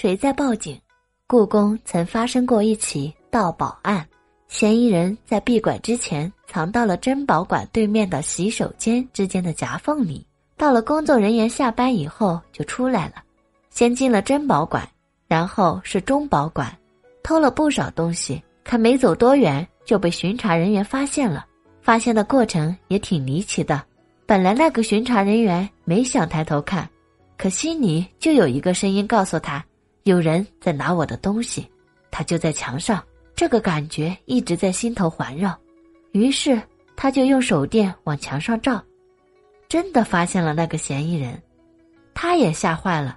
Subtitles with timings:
[0.00, 0.80] 谁在报警？
[1.26, 4.02] 故宫曾发生过一起盗宝案，
[4.48, 10.26] 嫌疑人在闭馆之前藏到了珍宝馆对面的洗手间之间的夹缝里，
[10.56, 13.16] 到了工作人员下班以后就出来了，
[13.68, 14.88] 先进了珍宝馆，
[15.28, 16.74] 然后是中宝馆，
[17.22, 21.44] 偷了不少东西，可没走多远就被巡查人员发现了。
[21.82, 23.82] 发现的过程也挺离奇的，
[24.24, 26.88] 本来那个巡查人员没想抬头看，
[27.36, 29.62] 可心里就有一个声音告诉他。
[30.10, 31.64] 有人在拿我的东西，
[32.10, 33.00] 他就在墙上，
[33.36, 35.56] 这个感觉一直在心头环绕。
[36.10, 36.60] 于是
[36.96, 38.82] 他就用手电往墙上照，
[39.68, 41.40] 真的发现了那个嫌疑人，
[42.12, 43.16] 他也吓坏了。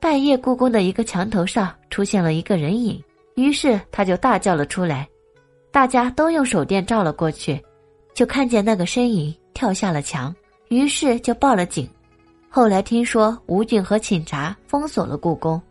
[0.00, 3.00] 半夜，故宫的一个墙头上出现了一个人影，
[3.36, 5.08] 于是他就大叫了出来，
[5.70, 7.62] 大家都用手电照了过去，
[8.14, 10.34] 就看见那个身影跳下了墙，
[10.70, 11.88] 于是就报了警。
[12.48, 15.62] 后来听说武警和警察封锁了故宫。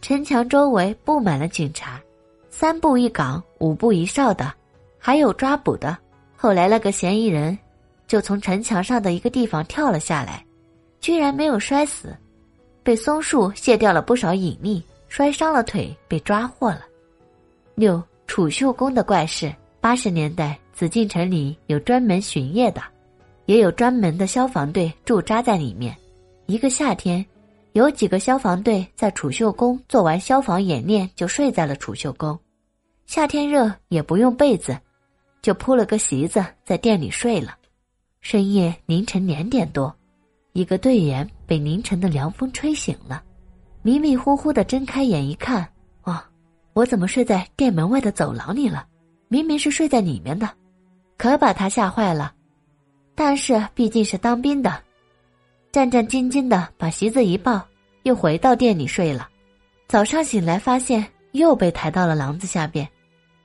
[0.00, 2.00] 城墙周围布满了警察，
[2.48, 4.52] 三步一岗，五步一哨的，
[4.98, 5.96] 还有抓捕的。
[6.36, 7.56] 后来那个嫌疑人
[8.06, 10.44] 就从城墙上的一个地方跳了下来，
[11.00, 12.16] 居然没有摔死，
[12.82, 16.80] 被松树卸掉了不少隐秘，摔伤了腿，被抓获了。
[17.74, 22.82] 六储秀宫的怪事，八十年代紫禁城里有专门巡夜的，
[23.44, 25.94] 也有专门的消防队驻扎在里面。
[26.46, 27.24] 一个夏天。
[27.72, 32.38] 有几个消防队在储秀宫做完消防演练，就睡在了储秀宫。
[33.06, 34.76] 夏天热也不用被子，
[35.40, 37.56] 就铺了个席子在店里睡了。
[38.20, 39.94] 深夜凌晨两点多，
[40.52, 43.22] 一个队员被凌晨的凉风吹醒了，
[43.82, 45.66] 迷迷糊糊的睁开眼一看，
[46.02, 46.20] 哦，
[46.72, 48.84] 我怎么睡在店门外的走廊里了？
[49.28, 50.50] 明明是睡在里面的，
[51.16, 52.34] 可把他吓坏了。
[53.14, 54.82] 但是毕竟是当兵的。
[55.72, 57.60] 战战兢兢的把席子一抱，
[58.02, 59.28] 又回到店里睡了。
[59.86, 62.88] 早上醒来发现又被抬到了廊子下边，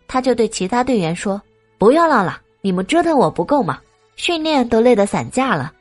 [0.08, 1.40] 他就对其他队员说
[1.78, 3.80] ：“不要闹了，你们折腾我不够吗？
[4.16, 5.72] 训练都累得散架了，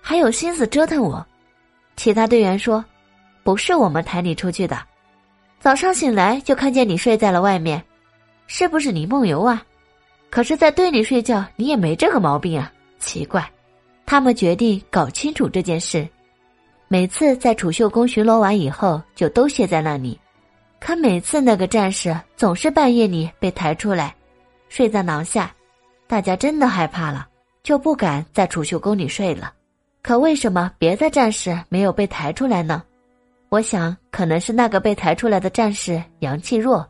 [0.00, 1.24] 还有心思折腾我？”
[1.96, 2.84] 其他队员说
[3.42, 4.80] ：“不是我们抬你出去的，
[5.58, 7.82] 早上醒来就看见你睡在了外面，
[8.46, 9.64] 是不是你梦游啊？
[10.30, 13.44] 可是，在队里睡觉你也没这个毛病啊，奇怪。”
[14.10, 16.08] 他们决定搞清楚这件事。
[16.88, 20.18] 每次在储秀宫巡逻完以后，就都歇在那里。
[20.80, 24.16] 可每次那个战士总是半夜里被抬出来，
[24.70, 25.54] 睡在廊下。
[26.06, 27.28] 大家真的害怕了，
[27.62, 29.52] 就不敢在储秀宫里睡了。
[30.00, 32.82] 可为什么别的战士没有被抬出来呢？
[33.50, 36.88] 我想，可能是那个被抬出来的战士阳气弱，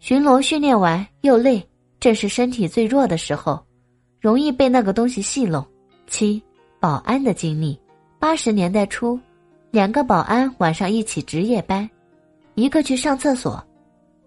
[0.00, 1.62] 巡逻训练完又累，
[2.00, 3.62] 正是身体最弱的时候，
[4.18, 5.62] 容易被那个东西戏弄。
[6.06, 6.42] 七。
[6.84, 7.80] 保安的经历：
[8.18, 9.18] 八十年代初，
[9.70, 11.88] 两个保安晚上一起值夜班，
[12.56, 13.64] 一个去上厕所，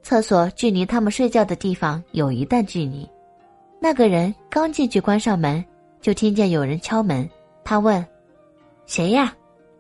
[0.02, 3.08] 厕所距离他们睡觉的地方有一段距离。
[3.80, 5.64] 那个人刚进去关上门，
[6.02, 7.30] 就听见有人敲门。
[7.64, 8.04] 他问
[8.88, 9.32] ：“谁呀？”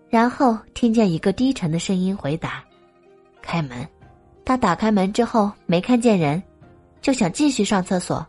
[0.07, 2.63] 然后听见一个低沉的声音回答
[3.41, 3.87] ：“开门。”
[4.45, 6.39] 他打开门之后没看见人，
[7.01, 8.23] 就想继续上厕所，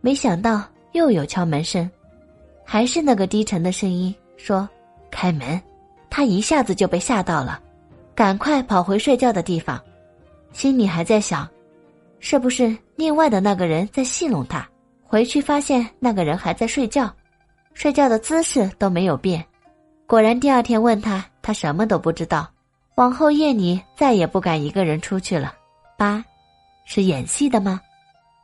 [0.00, 1.88] 没想到又有敲门声。
[2.64, 4.68] 还是那个低沉的声音说
[5.10, 5.60] ：“开门。”
[6.08, 7.58] 他一下子就被吓到了，
[8.14, 9.80] 赶快跑回睡觉的地方，
[10.52, 11.48] 心里还在想：
[12.20, 14.68] 是不是另外的那个人在戏弄他？
[15.02, 17.10] 回去发现那个人还在睡觉，
[17.72, 19.42] 睡觉的姿势都没有变。
[20.06, 22.46] 果然，第二天问他，他什么都不知道。
[22.96, 25.54] 往后夜里再也不敢一个人出去了。
[25.96, 26.22] 八，
[26.84, 27.80] 是演戏的吗？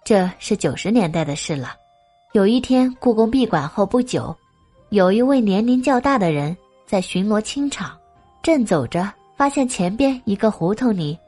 [0.05, 1.75] 这是九十年代的事了。
[2.33, 4.37] 有一天，故宫闭馆后不久，
[4.91, 6.55] 有一位年龄较大的人
[6.87, 7.97] 在巡逻清场，
[8.43, 11.19] 正走着，发现前边一个胡同里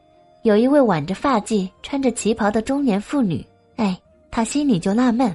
[0.42, 3.42] 有一位挽着发髻、穿着旗袍的中年妇女。
[3.76, 3.98] 哎，
[4.30, 5.34] 他心里就纳闷，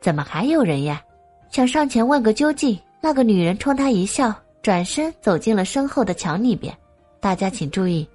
[0.00, 1.02] 怎么还有人呀？
[1.50, 2.78] 想上前问个究竟。
[3.02, 4.32] 那个女人冲他一笑，
[4.62, 6.72] 转身走进了身后的墙里边。
[7.18, 8.06] 大家请注意，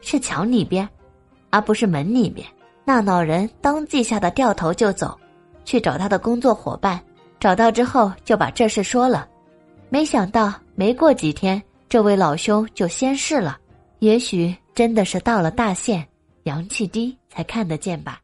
[0.00, 0.88] 是墙里边，
[1.50, 2.44] 而不是门里边。
[2.84, 5.16] 那老人当即吓得掉头就走。
[5.70, 7.00] 去找他的工作伙伴，
[7.38, 9.28] 找到之后就把这事说了。
[9.88, 13.56] 没想到没过几天，这位老兄就仙逝了。
[14.00, 16.04] 也许真的是到了大限，
[16.42, 18.18] 阳气低才看得见吧。